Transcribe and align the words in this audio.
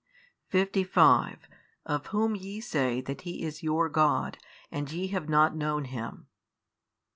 55 0.47 1.47
Of 1.85 2.07
Whom 2.07 2.33
YE 2.35 2.59
say 2.59 3.01
that 3.01 3.21
He 3.21 3.43
is 3.43 3.61
your 3.61 3.87
God 3.87 4.39
and 4.71 4.91
ye 4.91 5.09
have 5.09 5.29
not 5.29 5.55
known 5.55 5.85
Him. 5.85 6.25